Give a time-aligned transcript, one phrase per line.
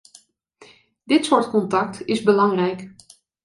[1.03, 2.89] Dit soort contact is belangrijk.